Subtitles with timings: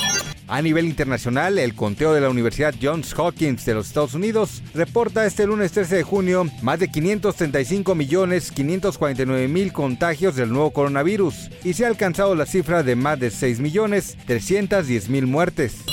[0.50, 5.26] A nivel internacional, el conteo de la Universidad Johns Hopkins de los Estados Unidos reporta
[5.26, 11.50] este lunes 13 de junio más de 535 millones 549 mil contagios del nuevo coronavirus
[11.64, 15.84] y se ha alcanzado la cifra de más de 6 millones 310 mil muertes.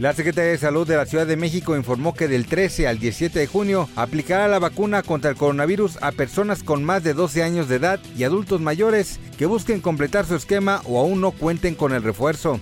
[0.00, 3.38] La Secretaría de Salud de la Ciudad de México informó que del 13 al 17
[3.38, 7.68] de junio aplicará la vacuna contra el coronavirus a personas con más de 12 años
[7.68, 11.92] de edad y adultos mayores que busquen completar su esquema o aún no cuenten con
[11.92, 12.58] el refuerzo.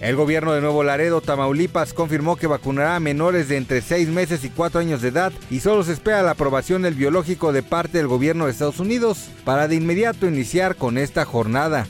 [0.00, 4.42] El gobierno de Nuevo Laredo, Tamaulipas, confirmó que vacunará a menores de entre 6 meses
[4.44, 7.98] y 4 años de edad y solo se espera la aprobación del biológico de parte
[7.98, 11.86] del gobierno de Estados Unidos para de inmediato iniciar con esta jornada.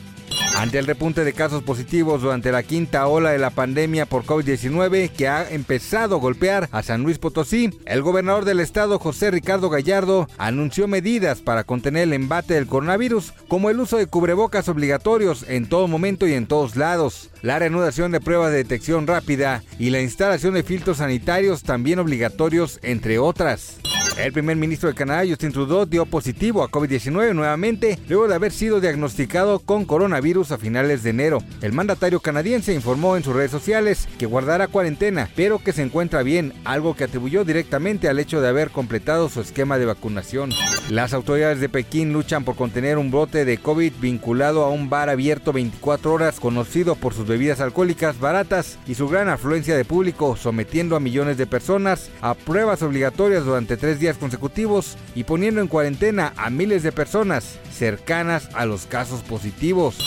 [0.61, 5.09] Ante el repunte de casos positivos durante la quinta ola de la pandemia por COVID-19
[5.09, 9.71] que ha empezado a golpear a San Luis Potosí, el gobernador del estado José Ricardo
[9.71, 15.45] Gallardo anunció medidas para contener el embate del coronavirus, como el uso de cubrebocas obligatorios
[15.49, 19.89] en todo momento y en todos lados, la reanudación de pruebas de detección rápida y
[19.89, 23.79] la instalación de filtros sanitarios también obligatorios, entre otras.
[24.21, 28.51] El primer ministro de Canadá, Justin Trudeau, dio positivo a COVID-19 nuevamente luego de haber
[28.51, 31.39] sido diagnosticado con coronavirus a finales de enero.
[31.63, 36.21] El mandatario canadiense informó en sus redes sociales que guardará cuarentena, pero que se encuentra
[36.21, 40.51] bien, algo que atribuyó directamente al hecho de haber completado su esquema de vacunación.
[40.91, 45.09] Las autoridades de Pekín luchan por contener un brote de COVID vinculado a un bar
[45.09, 50.35] abierto 24 horas conocido por sus bebidas alcohólicas baratas y su gran afluencia de público,
[50.35, 55.67] sometiendo a millones de personas a pruebas obligatorias durante tres días consecutivos y poniendo en
[55.67, 59.97] cuarentena a miles de personas cercanas a los casos positivos.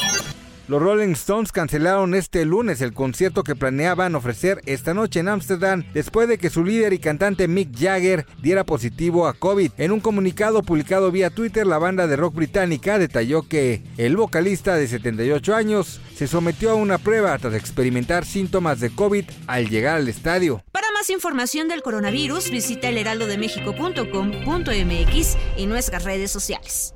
[0.67, 5.85] Los Rolling Stones cancelaron este lunes el concierto que planeaban ofrecer esta noche en Ámsterdam
[5.93, 9.73] después de que su líder y cantante Mick Jagger diera positivo a COVID.
[9.77, 14.77] En un comunicado publicado vía Twitter, la banda de rock británica detalló que el vocalista
[14.77, 19.97] de 78 años se sometió a una prueba tras experimentar síntomas de COVID al llegar
[19.97, 20.63] al estadio.
[21.05, 26.95] Más información del coronavirus, visita elheraldodemexico.com.mx y nuestras redes sociales.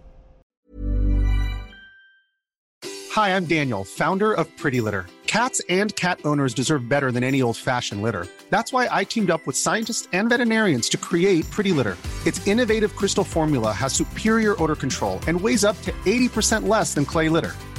[3.15, 5.05] Hi, I'm Daniel, founder of Pretty Litter.
[5.27, 8.27] Cats and cat owners deserve better than any old-fashioned litter.
[8.49, 11.99] That's why I teamed up with scientists and veterinarians to create Pretty Litter.
[12.25, 17.05] Its innovative crystal formula has superior odor control and weighs up to 80% less than
[17.05, 17.55] clay litter.